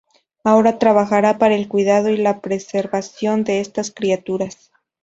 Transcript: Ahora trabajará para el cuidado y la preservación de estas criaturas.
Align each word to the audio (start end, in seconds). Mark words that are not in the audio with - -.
Ahora 0.43 0.79
trabajará 0.79 1.37
para 1.37 1.53
el 1.53 1.67
cuidado 1.67 2.09
y 2.09 2.17
la 2.17 2.41
preservación 2.41 3.43
de 3.43 3.59
estas 3.59 3.91
criaturas. 3.91 4.71